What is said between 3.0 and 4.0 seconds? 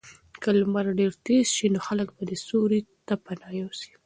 ته پناه یوسي.